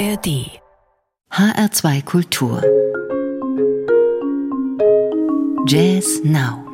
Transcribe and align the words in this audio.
ARD 0.00 0.28
HR2 1.30 2.04
Kultur. 2.06 2.62
Jazz 5.66 6.24
Now 6.24 6.64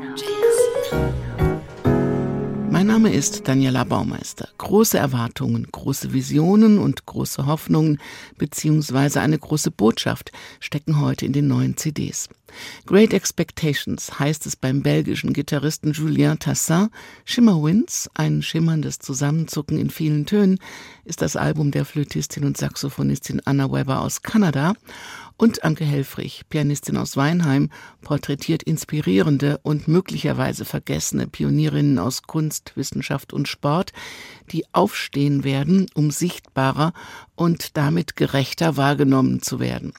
mein 2.86 3.02
Name 3.02 3.12
ist 3.12 3.48
Daniela 3.48 3.82
Baumeister. 3.82 4.48
Große 4.58 4.96
Erwartungen, 4.96 5.66
große 5.72 6.12
Visionen 6.12 6.78
und 6.78 7.04
große 7.04 7.44
Hoffnungen 7.44 7.98
beziehungsweise 8.38 9.20
eine 9.20 9.40
große 9.40 9.72
Botschaft 9.72 10.30
stecken 10.60 11.00
heute 11.00 11.26
in 11.26 11.32
den 11.32 11.48
neuen 11.48 11.76
CDs. 11.76 12.28
Great 12.86 13.12
Expectations 13.12 14.20
heißt 14.20 14.46
es 14.46 14.54
beim 14.54 14.82
belgischen 14.82 15.32
Gitarristen 15.32 15.94
Julien 15.94 16.38
Tassin. 16.38 16.90
Shimmer 17.24 17.60
Winds, 17.60 18.08
ein 18.14 18.40
schimmerndes 18.40 19.00
Zusammenzucken 19.00 19.78
in 19.78 19.90
vielen 19.90 20.24
Tönen, 20.24 20.60
ist 21.04 21.22
das 21.22 21.34
Album 21.34 21.72
der 21.72 21.84
Flötistin 21.84 22.44
und 22.44 22.56
Saxophonistin 22.56 23.42
Anna 23.44 23.72
Weber 23.72 24.00
aus 24.00 24.22
Kanada. 24.22 24.74
Und 25.38 25.64
Anke 25.64 25.84
Helfrich, 25.84 26.44
Pianistin 26.48 26.96
aus 26.96 27.18
Weinheim, 27.18 27.68
porträtiert 28.00 28.62
inspirierende 28.62 29.60
und 29.62 29.86
möglicherweise 29.86 30.64
vergessene 30.64 31.26
Pionierinnen 31.26 31.98
aus 31.98 32.22
Kunst, 32.22 32.72
Wissenschaft 32.74 33.34
und 33.34 33.46
Sport, 33.46 33.92
die 34.50 34.64
aufstehen 34.72 35.44
werden, 35.44 35.88
um 35.94 36.10
sichtbarer 36.10 36.94
und 37.34 37.76
damit 37.76 38.16
gerechter 38.16 38.78
wahrgenommen 38.78 39.42
zu 39.42 39.60
werden. 39.60 39.92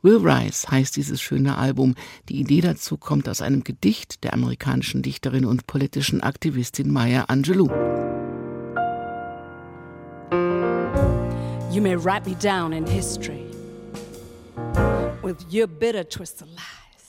Will 0.00 0.26
Rise 0.26 0.70
heißt 0.70 0.96
dieses 0.96 1.20
schöne 1.20 1.58
Album. 1.58 1.94
Die 2.30 2.40
Idee 2.40 2.62
dazu 2.62 2.96
kommt 2.96 3.28
aus 3.28 3.42
einem 3.42 3.64
Gedicht 3.64 4.24
der 4.24 4.32
amerikanischen 4.32 5.02
Dichterin 5.02 5.44
und 5.44 5.66
politischen 5.66 6.22
Aktivistin 6.22 6.90
Maya 6.90 7.24
Angelou. 7.24 7.68
You 11.70 11.82
may 11.82 11.94
write 11.94 12.26
me 12.26 12.34
down 12.36 12.72
in 12.72 12.86
history 12.86 13.48
with 15.28 15.52
your 15.52 15.66
bitter 15.66 16.02
twist 16.02 16.40
of 16.40 16.48
lies. 16.48 17.04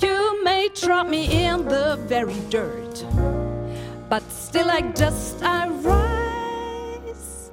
You 0.00 0.44
may 0.44 0.68
drop 0.72 1.08
me 1.08 1.44
in 1.44 1.64
the 1.64 1.98
very 2.06 2.38
dirt, 2.48 3.04
but 4.08 4.22
still 4.30 4.68
like 4.68 4.94
dust 4.94 5.42
I 5.42 5.66
rise. 5.66 7.50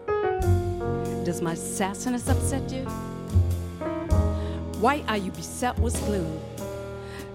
Does 1.25 1.41
my 1.41 1.55
sassiness 1.55 2.29
upset 2.29 2.71
you? 2.71 2.83
Why 4.83 5.03
are 5.07 5.17
you 5.17 5.31
beset 5.31 5.79
with 5.79 5.97
gloom? 6.05 6.39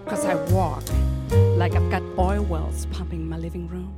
Cause 0.05 0.23
I 0.23 0.35
walk 0.53 0.85
like 1.57 1.75
I've 1.75 1.91
got 1.91 2.01
oil 2.17 2.43
wells 2.43 2.85
pumping 2.93 3.27
my 3.27 3.37
living 3.37 3.67
room. 3.67 3.93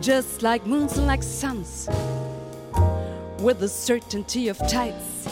Just 0.00 0.42
like 0.42 0.64
moons 0.64 0.96
and 0.96 1.08
like 1.08 1.24
suns 1.24 1.88
with 3.40 3.60
the 3.60 3.68
certainty 3.68 4.48
of 4.48 4.58
tides, 4.68 5.28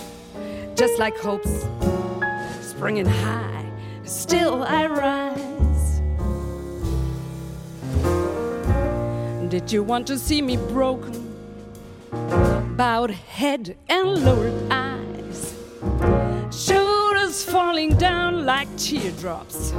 just 0.75 0.99
like 0.99 1.17
hopes 1.19 1.67
springing 2.61 3.07
high, 3.07 3.71
still 4.05 4.63
I 4.63 4.87
rise. 4.87 6.01
Did 9.51 9.73
you 9.73 9.83
want 9.83 10.07
to 10.09 10.19
see 10.19 10.43
me 10.43 10.57
broken, 10.57 11.35
bowed 12.77 13.11
head 13.11 13.77
and 13.89 14.25
lowered 14.25 14.71
eyes, 14.71 15.57
shoulders 16.53 17.43
falling 17.45 17.97
down 17.97 18.45
like 18.45 18.69
teardrops? 18.77 19.73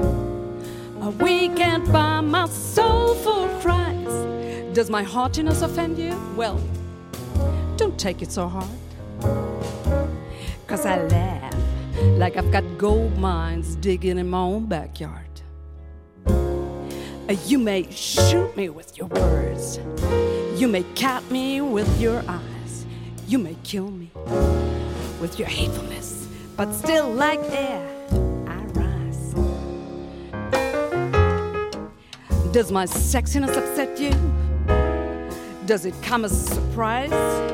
A 1.01 1.09
weekend 1.21 1.91
by 1.93 2.21
my 2.21 2.47
soulful 2.47 3.47
cries. 3.61 4.73
Does 4.73 4.89
my 4.89 5.03
haughtiness 5.03 5.61
offend 5.61 5.97
you? 5.97 6.19
Well, 6.35 6.59
take 7.97 8.21
it 8.21 8.31
so 8.31 8.47
hard. 8.47 8.69
Cause 10.67 10.85
I 10.85 11.01
laugh 11.07 11.55
like 12.17 12.37
I've 12.37 12.51
got 12.51 12.63
gold 12.77 13.17
mines 13.17 13.75
digging 13.75 14.17
in 14.17 14.29
my 14.29 14.39
own 14.39 14.67
backyard. 14.67 15.23
You 17.45 17.57
may 17.59 17.89
shoot 17.91 18.55
me 18.55 18.69
with 18.69 18.97
your 18.97 19.07
words. 19.07 19.79
You 20.59 20.67
may 20.67 20.83
cut 20.95 21.29
me 21.29 21.61
with 21.61 21.99
your 21.99 22.23
eyes. 22.27 22.85
You 23.27 23.37
may 23.37 23.55
kill 23.63 23.91
me 23.91 24.11
with 25.19 25.37
your 25.37 25.47
hatefulness. 25.47 26.27
But 26.55 26.73
still, 26.73 27.11
like 27.11 27.39
air, 27.51 27.85
I 28.47 28.63
rise. 28.79 29.33
Does 32.51 32.71
my 32.71 32.85
sexiness 32.85 33.55
upset 33.57 33.99
you? 33.99 34.11
Does 35.65 35.85
it 35.85 35.93
come 36.01 36.23
as 36.23 36.31
a 36.31 36.53
surprise 36.55 37.46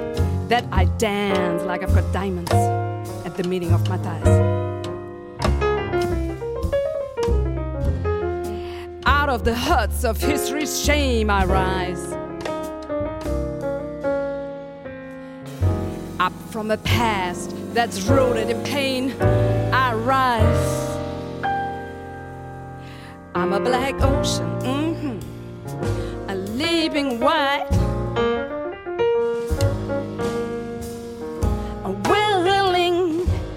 that 0.49 0.65
I 0.71 0.85
dance 0.85 1.63
like 1.63 1.83
I've 1.83 1.93
got 1.93 2.11
diamonds 2.13 2.51
at 2.51 3.35
the 3.37 3.43
meeting 3.43 3.71
of 3.71 3.87
my 3.89 3.97
thighs? 3.97 4.27
Out 9.05 9.29
of 9.29 9.43
the 9.43 9.55
huts 9.55 10.03
of 10.03 10.19
history's 10.19 10.83
shame, 10.83 11.29
I 11.29 11.45
rise. 11.45 12.11
Up 16.19 16.33
from 16.51 16.71
a 16.71 16.77
past 16.77 17.55
that's 17.73 18.01
rooted 18.03 18.49
in 18.49 18.63
pain, 18.63 19.13
I 19.71 19.93
rise. 19.93 20.79
I'm 23.35 23.53
a 23.53 23.59
black 23.59 23.95
ocean, 24.01 24.45
mm-hmm, 24.61 26.29
a 26.29 26.35
leaping 26.35 27.19
white 27.19 27.82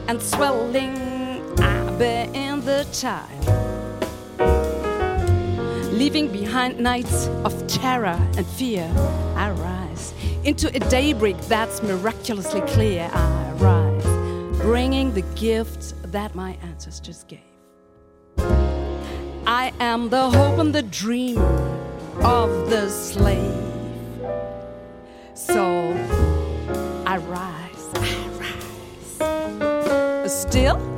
and 0.09 0.23
swelling, 0.23 0.95
bear 1.99 2.31
in 2.33 2.65
the 2.65 2.87
tide. 2.93 3.27
Leaving 5.93 6.31
behind 6.31 6.79
nights 6.79 7.27
of 7.45 7.67
terror 7.67 8.19
and 8.37 8.47
fear, 8.47 8.89
I 9.35 9.51
rise 9.51 10.15
into 10.45 10.69
a 10.69 10.79
daybreak 10.91 11.39
that's 11.49 11.83
miraculously 11.83 12.61
clear. 12.63 13.11
I 13.13 13.53
rise, 13.57 14.61
bringing 14.61 15.13
the 15.13 15.23
gifts 15.35 15.95
that 16.03 16.35
my 16.35 16.57
ancestors 16.63 17.25
gave. 17.25 17.41
I 19.47 19.73
am 19.81 20.09
the 20.09 20.31
hope 20.31 20.59
and 20.59 20.75
the 20.75 20.83
dream 20.83 21.39
of 22.23 22.71
the 22.71 22.89
slave. 22.89 23.65
So 25.35 25.93
I 27.07 27.17
rise. 27.19 28.26
Still, 30.49 30.96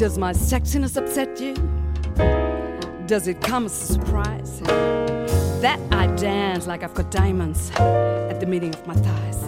Does 0.00 0.16
my 0.16 0.32
sexiness 0.32 0.96
upset 0.96 1.38
you? 1.38 1.52
Does 3.06 3.28
it 3.28 3.42
come 3.42 3.66
as 3.66 3.82
a 3.82 3.92
surprise? 3.92 4.60
That 5.60 5.78
I 5.92 6.06
dance 6.16 6.66
like 6.66 6.82
I've 6.82 6.94
got 6.94 7.10
diamonds 7.10 7.70
at 7.72 8.40
the 8.40 8.46
meeting 8.46 8.72
of 8.72 8.86
my 8.86 8.94
thighs. 8.94 9.44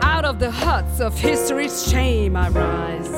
Out 0.00 0.24
of 0.24 0.38
the 0.38 0.50
huts 0.50 1.00
of 1.00 1.18
history's 1.18 1.86
shame 1.86 2.34
I 2.34 2.48
rise. 2.48 3.12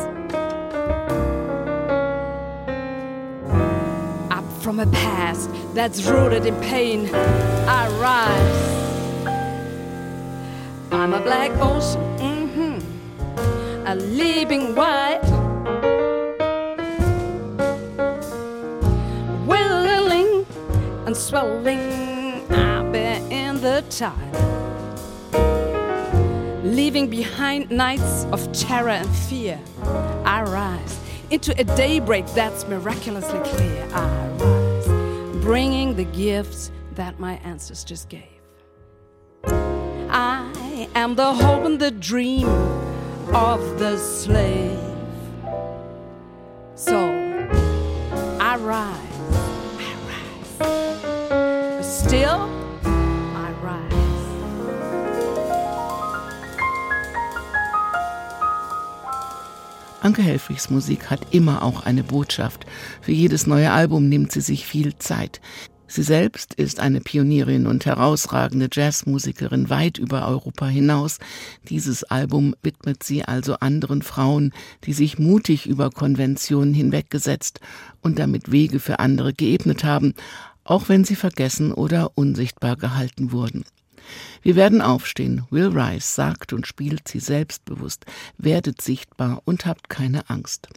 Up 4.32 4.44
from 4.60 4.80
a 4.80 4.86
past 4.88 5.50
that's 5.72 6.02
rooted 6.02 6.46
in 6.46 6.56
pain 6.62 7.08
I 7.14 7.86
rise. 8.00 8.74
I'm 10.90 11.12
a 11.12 11.20
black 11.20 11.50
ocean, 11.60 12.13
leaping 13.94 14.74
white, 14.74 15.20
and 21.06 21.16
swelling 21.16 22.50
up 22.50 22.94
in 22.94 23.60
the 23.60 23.84
tide, 23.90 24.34
leaving 26.64 27.08
behind 27.08 27.70
nights 27.70 28.24
of 28.32 28.50
terror 28.52 28.88
and 28.88 29.08
fear. 29.14 29.60
I 30.24 30.42
rise 30.42 30.98
into 31.30 31.54
a 31.60 31.64
daybreak 31.64 32.26
that's 32.28 32.66
miraculously 32.66 33.38
clear. 33.40 33.86
I 33.92 34.28
rise, 34.38 35.42
bringing 35.42 35.94
the 35.94 36.04
gifts 36.04 36.70
that 36.94 37.20
my 37.20 37.34
ancestors 37.44 38.06
gave. 38.06 38.22
I 39.44 40.88
am 40.94 41.14
the 41.16 41.34
hope 41.34 41.64
and 41.64 41.78
the 41.78 41.90
dream 41.90 42.46
of 43.32 43.78
the 43.78 43.96
slave. 43.96 44.78
So 46.74 46.96
I 48.40 48.56
rise, 48.56 48.98
I 49.78 49.94
rise. 50.60 52.04
Still, 52.04 52.48
I 52.84 53.50
rise. 53.62 53.94
Anke 60.02 60.22
Helfrichs 60.22 60.68
Musik 60.70 61.10
hat 61.10 61.20
immer 61.30 61.62
auch 61.62 61.84
eine 61.84 62.02
Botschaft. 62.02 62.66
Für 63.00 63.12
jedes 63.12 63.46
neue 63.46 63.70
Album 63.72 64.08
nimmt 64.08 64.32
sie 64.32 64.42
sich 64.42 64.66
viel 64.66 64.98
Zeit. 64.98 65.40
Sie 65.94 66.02
selbst 66.02 66.54
ist 66.54 66.80
eine 66.80 67.00
Pionierin 67.00 67.68
und 67.68 67.86
herausragende 67.86 68.68
Jazzmusikerin 68.72 69.70
weit 69.70 69.96
über 69.96 70.26
Europa 70.26 70.66
hinaus. 70.66 71.20
Dieses 71.68 72.02
Album 72.02 72.56
widmet 72.64 73.04
sie 73.04 73.24
also 73.24 73.58
anderen 73.60 74.02
Frauen, 74.02 74.52
die 74.86 74.92
sich 74.92 75.20
mutig 75.20 75.66
über 75.66 75.90
Konventionen 75.90 76.74
hinweggesetzt 76.74 77.60
und 78.02 78.18
damit 78.18 78.50
Wege 78.50 78.80
für 78.80 78.98
andere 78.98 79.32
geebnet 79.32 79.84
haben, 79.84 80.14
auch 80.64 80.88
wenn 80.88 81.04
sie 81.04 81.14
vergessen 81.14 81.72
oder 81.72 82.10
unsichtbar 82.16 82.74
gehalten 82.74 83.30
wurden. 83.30 83.64
Wir 84.42 84.56
werden 84.56 84.82
aufstehen. 84.82 85.44
Will 85.50 85.68
Rice 85.68 86.14
sagt 86.14 86.52
und 86.52 86.66
spielt 86.66 87.08
sie 87.08 87.20
selbstbewusst, 87.20 88.04
werdet 88.38 88.80
sichtbar 88.82 89.42
und 89.44 89.66
habt 89.66 89.88
keine 89.88 90.28
Angst. 90.28 90.68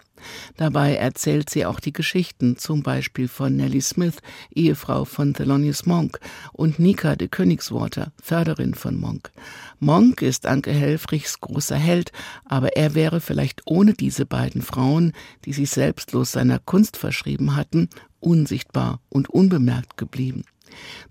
Dabei 0.55 0.95
erzählt 0.95 1.49
sie 1.49 1.65
auch 1.65 1.79
die 1.79 1.93
Geschichten, 1.93 2.57
zum 2.57 2.83
Beispiel 2.83 3.27
von 3.27 3.55
Nellie 3.55 3.81
Smith, 3.81 4.15
Ehefrau 4.53 5.05
von 5.05 5.33
Thelonious 5.33 5.85
Monk, 5.85 6.19
und 6.53 6.79
Nika 6.79 7.15
de 7.15 7.27
Königswater, 7.27 8.11
Förderin 8.21 8.73
von 8.73 8.99
Monk. 8.99 9.31
Monk 9.79 10.21
ist 10.21 10.45
Anke 10.45 10.71
Helfrichs 10.71 11.39
großer 11.39 11.75
Held, 11.75 12.11
aber 12.45 12.75
er 12.75 12.95
wäre 12.95 13.21
vielleicht 13.21 13.61
ohne 13.65 13.93
diese 13.93 14.25
beiden 14.25 14.61
Frauen, 14.61 15.13
die 15.45 15.53
sich 15.53 15.69
selbstlos 15.69 16.31
seiner 16.31 16.59
Kunst 16.59 16.97
verschrieben 16.97 17.55
hatten, 17.55 17.89
unsichtbar 18.19 18.99
und 19.09 19.29
unbemerkt 19.29 19.97
geblieben. 19.97 20.43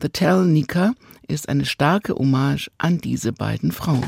The 0.00 0.08
Tell 0.08 0.44
Nika 0.44 0.92
ist 1.28 1.48
eine 1.48 1.64
starke 1.64 2.14
Hommage 2.14 2.70
an 2.78 2.98
diese 2.98 3.32
beiden 3.32 3.72
Frauen. 3.72 4.06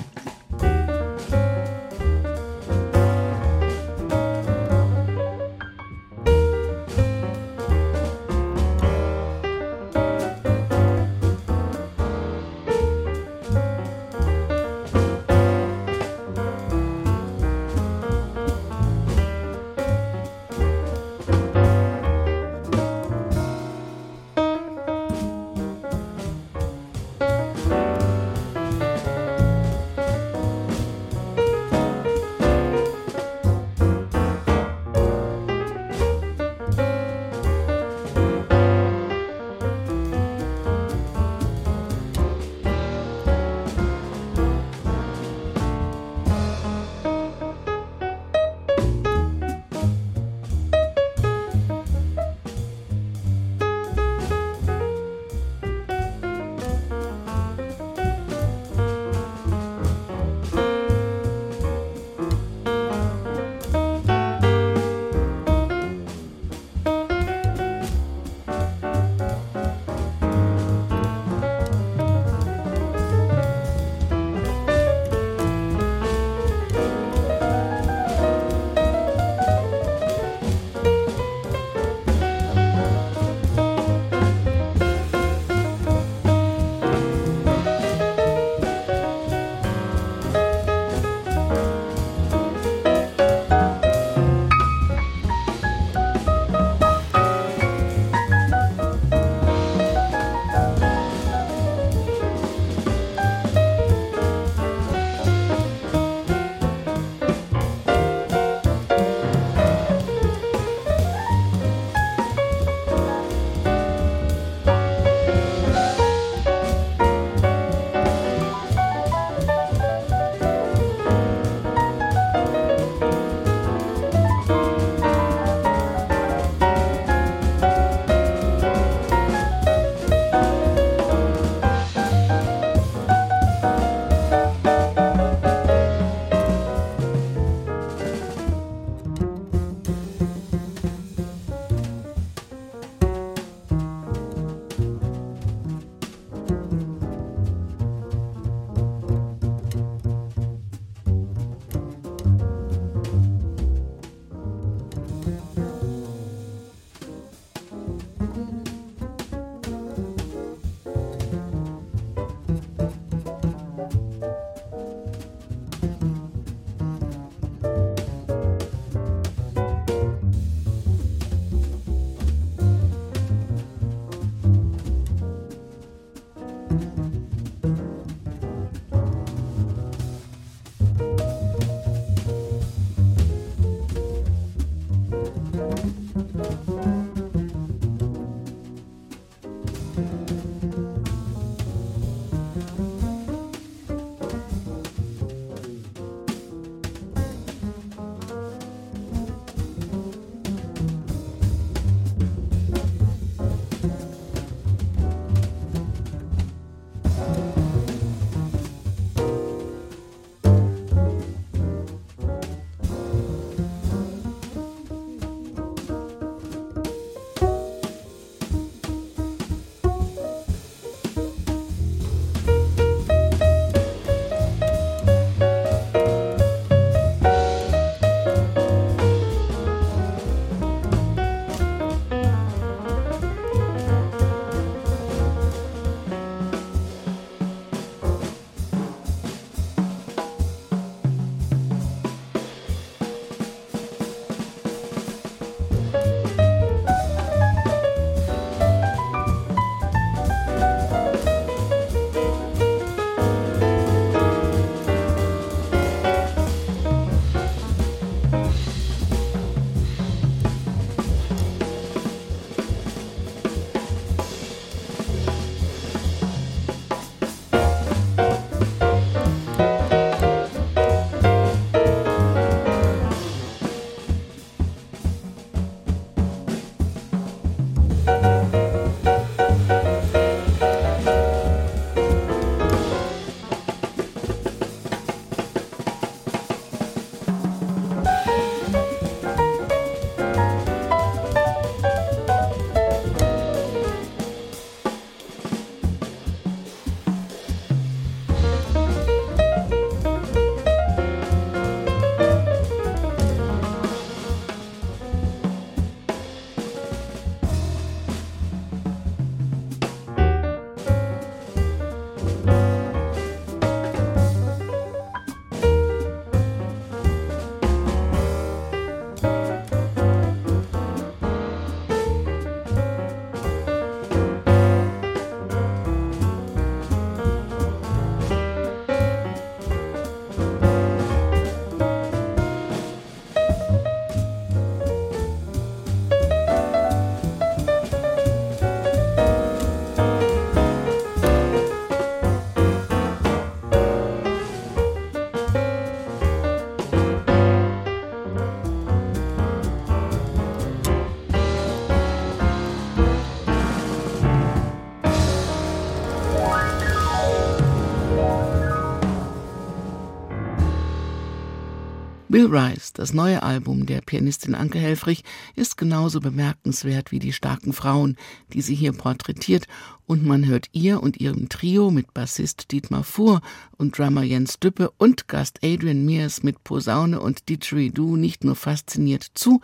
Rice, 362.50 362.92
das 362.92 363.12
neue 363.12 363.42
Album 363.42 363.86
der 363.86 364.00
Pianistin 364.00 364.54
Anke 364.54 364.78
Helfrich, 364.78 365.24
ist 365.54 365.76
genauso 365.76 366.20
bemerkenswert 366.20 367.12
wie 367.12 367.18
die 367.18 367.32
starken 367.32 367.72
Frauen, 367.72 368.16
die 368.52 368.62
sie 368.62 368.74
hier 368.74 368.92
porträtiert, 368.92 369.66
und 370.06 370.24
man 370.24 370.46
hört 370.46 370.68
ihr 370.72 371.02
und 371.02 371.18
ihrem 371.18 371.48
Trio 371.48 371.90
mit 371.90 372.14
Bassist 372.14 372.72
Dietmar 372.72 373.04
Fuhr 373.04 373.40
und 373.76 373.98
Drummer 373.98 374.22
Jens 374.22 374.58
Düppe 374.58 374.90
und 374.96 375.28
Gast 375.28 375.58
Adrian 375.62 376.04
Mears 376.04 376.42
mit 376.42 376.64
Posaune 376.64 377.20
und 377.20 377.48
Didgeridoo 377.48 378.16
nicht 378.16 378.42
nur 378.44 378.56
fasziniert 378.56 379.26
zu, 379.34 379.60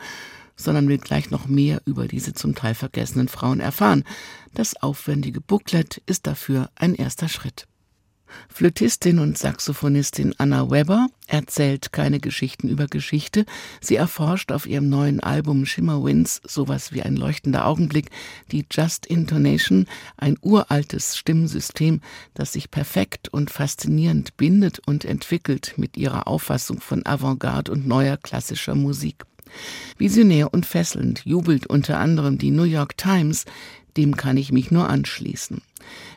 sondern 0.57 0.88
will 0.88 0.99
gleich 0.99 1.31
noch 1.31 1.47
mehr 1.47 1.81
über 1.87 2.07
diese 2.07 2.35
zum 2.35 2.55
Teil 2.55 2.75
vergessenen 2.75 3.29
Frauen 3.29 3.61
erfahren. 3.61 4.05
Das 4.53 4.81
aufwendige 4.83 5.41
Booklet 5.41 6.03
ist 6.07 6.26
dafür 6.26 6.71
ein 6.76 6.95
erster 6.95 7.29
Schritt. 7.29 7.67
Flötistin 8.49 9.19
und 9.19 9.37
Saxophonistin 9.38 10.35
Anna 10.38 10.71
Weber 10.71 11.09
erzählt 11.26 11.93
keine 11.93 12.21
Geschichten 12.21 12.69
über 12.69 12.87
Geschichte. 12.87 13.47
Sie 13.81 13.97
erforscht 13.97 14.53
auf 14.53 14.67
ihrem 14.67 14.88
neuen 14.88 15.21
Album 15.21 15.67
Shimmer 15.67 16.05
Winds 16.05 16.41
sowas 16.47 16.93
wie 16.93 17.03
ein 17.03 17.17
leuchtender 17.17 17.67
Augenblick 17.67 18.11
die 18.53 18.67
Just 18.71 19.07
Intonation, 19.07 19.87
ein 20.17 20.37
uraltes 20.41 21.17
Stimmsystem, 21.17 22.00
das 22.35 22.53
sich 22.53 22.71
perfekt 22.71 23.29
und 23.29 23.50
faszinierend 23.50 24.37
bindet 24.37 24.81
und 24.87 25.05
entwickelt 25.05 25.75
mit 25.76 25.97
ihrer 25.97 26.29
Auffassung 26.29 26.81
von 26.81 27.05
Avantgarde 27.07 27.73
und 27.73 27.87
neuer 27.87 28.17
klassischer 28.17 28.75
Musik. 28.75 29.25
Visionär 29.99 30.53
und 30.53 30.67
fesselnd 30.67 31.25
jubelt 31.25 31.67
unter 31.67 31.99
anderem 31.99 32.38
die 32.38 32.50
New 32.50 32.64
York 32.64 32.97
Times, 32.97 33.45
dem 33.97 34.17
kann 34.17 34.37
ich 34.37 34.53
mich 34.53 34.71
nur 34.71 34.89
anschließen. 34.89 35.63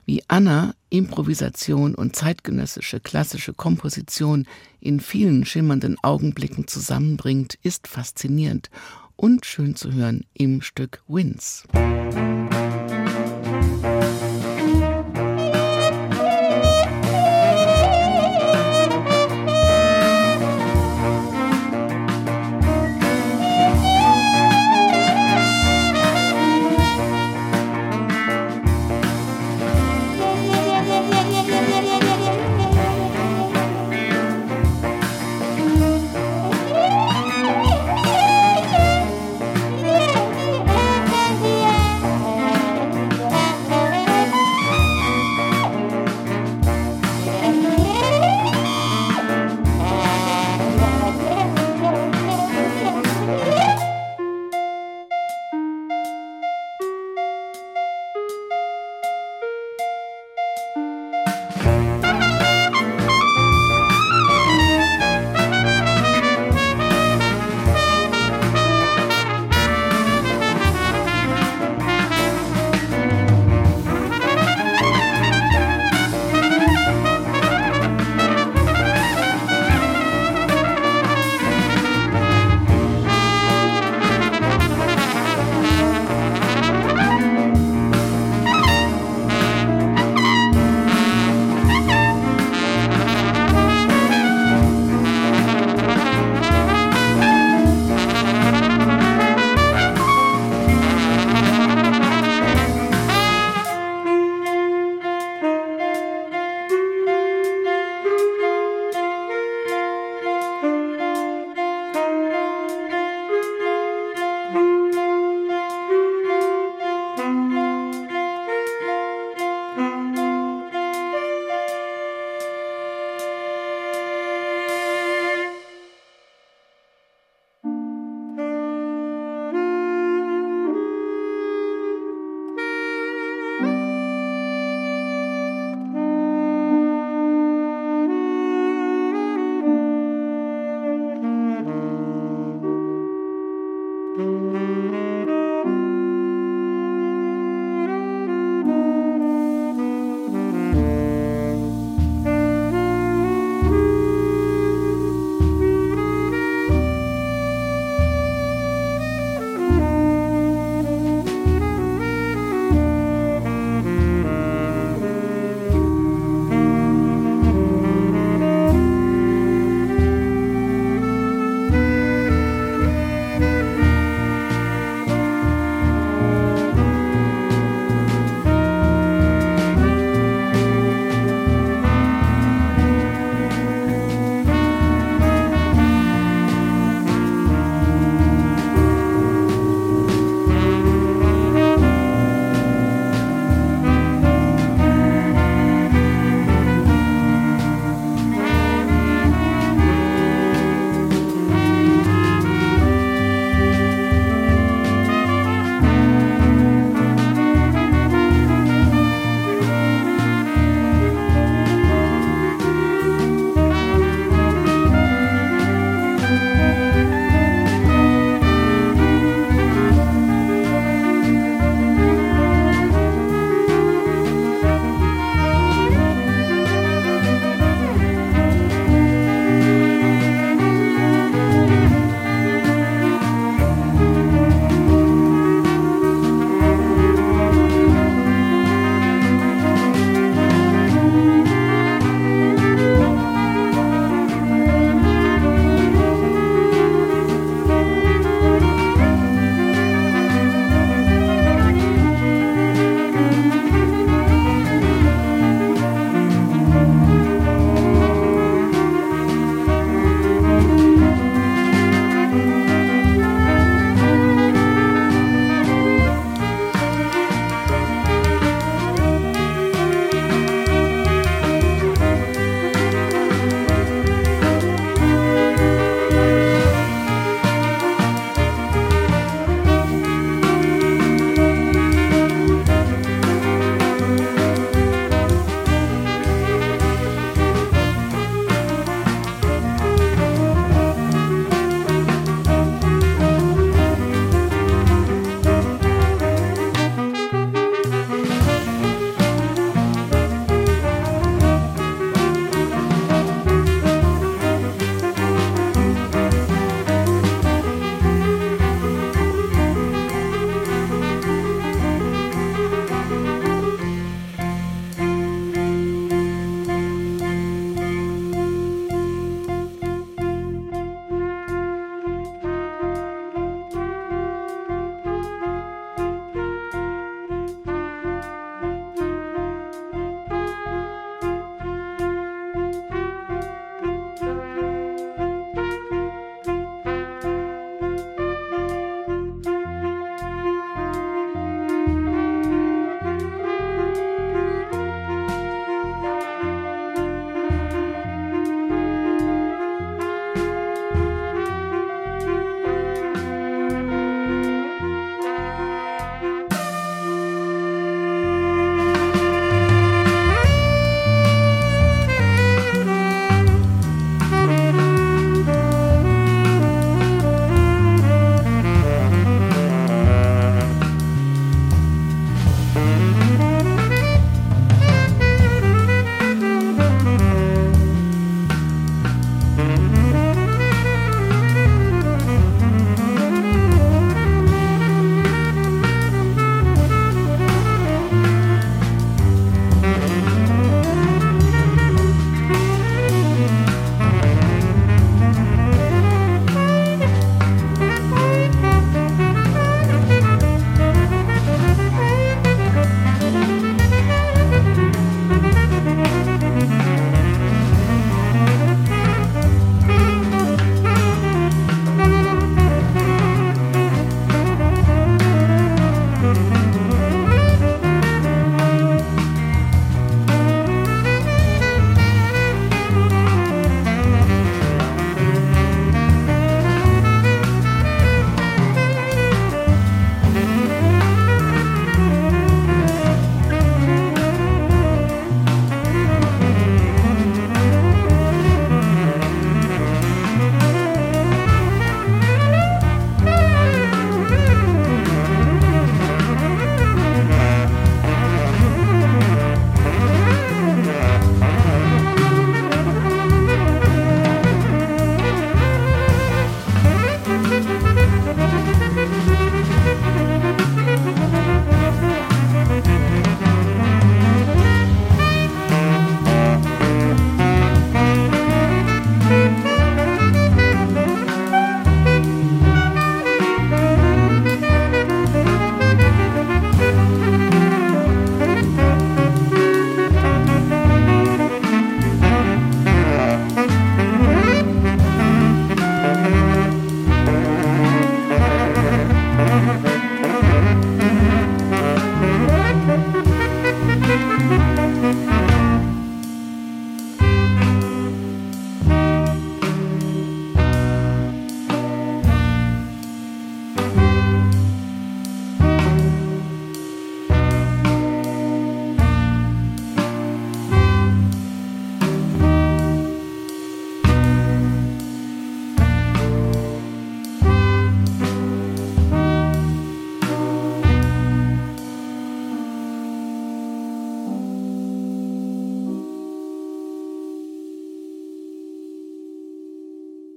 Wie 0.05 0.24
Anna 0.27 0.74
Improvisation 0.89 1.96
und 1.96 2.15
zeitgenössische 2.15 3.00
klassische 3.00 3.53
Komposition 3.53 4.48
in 4.79 5.00
vielen 5.00 5.46
schimmernden 5.46 5.98
Augenblicken 6.01 6.67
zusammenbringt, 6.67 7.57
ist 7.63 7.88
faszinierend 7.88 8.69
und 9.15 9.46
schön 9.46 9.75
zu 9.75 9.91
hören 9.91 10.25
im 10.34 10.62
Stück 10.62 11.03
Winds. 11.07 11.63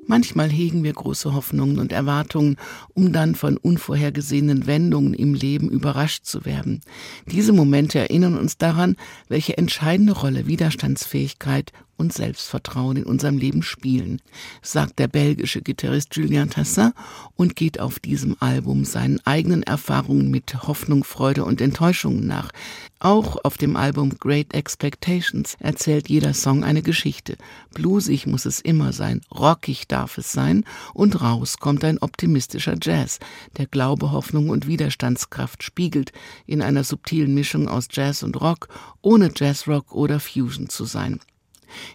Manchmal 0.06 0.48
hegen 0.48 0.82
wir 0.82 0.92
große 0.92 1.34
Hoffnungen 1.34 1.78
und 1.78 1.92
Erwartungen, 1.92 2.56
um 2.94 3.12
dann 3.12 3.34
von 3.34 3.56
unvorhergesehenen 3.56 4.66
Wendungen 4.66 5.14
im 5.14 5.34
Leben 5.34 5.70
überrascht 5.70 6.24
zu 6.24 6.44
werden. 6.44 6.80
Diese 7.26 7.52
Momente 7.52 7.98
erinnern 7.98 8.36
uns 8.36 8.58
daran, 8.58 8.96
welche 9.28 9.56
entscheidende 9.56 10.12
Rolle 10.12 10.46
Widerstandsfähigkeit 10.46 11.72
und 12.00 12.12
Selbstvertrauen 12.12 12.96
in 12.96 13.04
unserem 13.04 13.38
Leben 13.38 13.62
spielen, 13.62 14.20
sagt 14.62 14.98
der 14.98 15.06
belgische 15.06 15.60
Gitarrist 15.60 16.16
Julien 16.16 16.50
Tassin 16.50 16.92
und 17.36 17.54
geht 17.54 17.78
auf 17.78 18.00
diesem 18.00 18.36
Album 18.40 18.84
seinen 18.84 19.20
eigenen 19.26 19.62
Erfahrungen 19.62 20.30
mit 20.30 20.66
Hoffnung, 20.66 21.04
Freude 21.04 21.44
und 21.44 21.60
Enttäuschungen 21.60 22.26
nach. 22.26 22.50
Auch 22.98 23.38
auf 23.44 23.56
dem 23.56 23.76
Album 23.76 24.18
Great 24.18 24.52
Expectations 24.54 25.56
erzählt 25.58 26.08
jeder 26.08 26.34
Song 26.34 26.64
eine 26.64 26.82
Geschichte. 26.82 27.36
Bluesig 27.72 28.26
muss 28.26 28.44
es 28.44 28.60
immer 28.60 28.92
sein, 28.92 29.20
rockig 29.30 29.86
darf 29.88 30.18
es 30.18 30.32
sein 30.32 30.64
und 30.92 31.20
raus 31.22 31.58
kommt 31.58 31.84
ein 31.84 31.98
optimistischer 31.98 32.76
Jazz, 32.80 33.18
der 33.56 33.66
Glaube, 33.66 34.12
Hoffnung 34.12 34.48
und 34.48 34.66
Widerstandskraft 34.66 35.62
spiegelt 35.62 36.12
in 36.46 36.62
einer 36.62 36.84
subtilen 36.84 37.34
Mischung 37.34 37.68
aus 37.68 37.88
Jazz 37.90 38.22
und 38.22 38.40
Rock, 38.40 38.68
ohne 39.02 39.30
Jazzrock 39.34 39.94
oder 39.94 40.20
Fusion 40.20 40.68
zu 40.68 40.84
sein. 40.84 41.20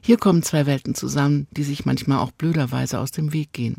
Hier 0.02 0.18
kommen 0.18 0.44
zwei 0.44 0.66
Welten 0.66 0.96
zusammen, 0.96 1.48
die 1.52 1.64
sich 1.64 1.86
manchmal 1.86 2.20
auch 2.20 2.32
blöderweise 2.32 3.00
aus 3.00 3.12
dem 3.12 3.34
Weg 3.34 3.54
gehen. 3.54 3.78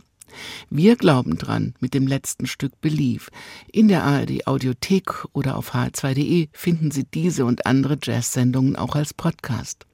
Wir 0.70 0.96
glauben 0.96 1.38
dran 1.38 1.74
mit 1.80 1.94
dem 1.94 2.06
letzten 2.06 2.46
Stück 2.46 2.80
Believe. 2.80 3.30
In 3.72 3.88
der 3.88 4.04
ARD 4.04 4.46
Audiothek 4.46 5.24
oder 5.32 5.56
auf 5.56 5.74
hr2.de 5.74 6.48
finden 6.52 6.90
Sie 6.90 7.04
diese 7.04 7.44
und 7.44 7.66
andere 7.66 7.98
Jazz-Sendungen 8.02 8.76
auch 8.76 8.96
als 8.96 9.14
Podcast. 9.14 9.86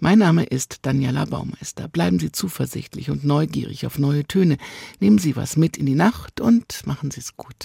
Mein 0.00 0.18
Name 0.18 0.44
ist 0.44 0.80
Daniela 0.82 1.24
Baumeister. 1.24 1.88
Bleiben 1.88 2.18
Sie 2.18 2.30
zuversichtlich 2.30 3.10
und 3.10 3.24
neugierig 3.24 3.86
auf 3.86 3.98
neue 3.98 4.24
Töne. 4.24 4.58
Nehmen 5.00 5.18
Sie 5.18 5.34
was 5.34 5.56
mit 5.56 5.76
in 5.76 5.86
die 5.86 5.94
Nacht 5.94 6.40
und 6.40 6.86
machen 6.86 7.10
Sie 7.10 7.20
es 7.20 7.36
gut. 7.36 7.64